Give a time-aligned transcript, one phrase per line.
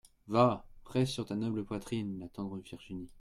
[0.25, 3.07] Va, presse sur ta noble poitrine la tendre Virginie.